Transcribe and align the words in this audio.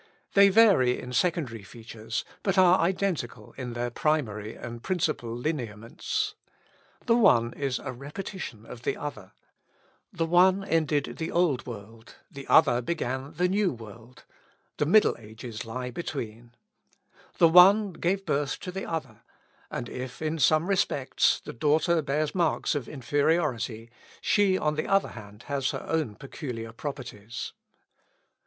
They 0.33 0.49
vary 0.49 0.99
in 0.99 1.13
secondary 1.13 1.61
features, 1.61 2.25
but 2.41 2.57
are 2.57 2.79
identical 2.79 3.53
in 3.55 3.73
their 3.73 3.91
primary 3.91 4.55
and 4.55 4.81
principal 4.81 5.31
lineaments. 5.37 6.33
The 7.05 7.15
one 7.15 7.53
is 7.53 7.77
a 7.77 7.91
repetition 7.91 8.65
of 8.65 8.81
the 8.81 8.97
other. 8.97 9.33
The 10.11 10.25
one 10.25 10.63
ended 10.63 11.17
the 11.19 11.29
old, 11.29 11.65
the 12.31 12.47
other 12.47 12.81
began 12.81 13.33
the 13.33 13.47
new 13.47 13.71
world; 13.73 14.23
the 14.77 14.87
middle 14.87 15.15
ages 15.19 15.65
lie 15.65 15.91
between. 15.91 16.55
The 17.37 17.47
one 17.47 17.93
gave 17.93 18.25
birth 18.25 18.59
to 18.61 18.71
the 18.71 18.87
other, 18.89 19.21
and 19.69 19.87
if, 19.87 20.19
in 20.19 20.39
some 20.39 20.65
respects, 20.65 21.39
the 21.45 21.53
daughter 21.53 22.01
bears 22.01 22.33
marks 22.33 22.73
of 22.73 22.89
inferiority, 22.89 23.91
she 24.19 24.57
on 24.57 24.73
the 24.77 24.87
other 24.87 25.09
hand 25.09 25.43
has 25.43 25.69
her 25.69 25.85
own 25.87 26.15
peculiar 26.15 26.71
properties. 26.71 27.53